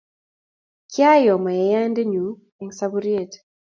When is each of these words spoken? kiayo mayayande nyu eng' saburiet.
kiayo 0.91 1.33
mayayande 1.45 2.01
nyu 2.11 2.25
eng' 2.61 2.75
saburiet. 2.79 3.31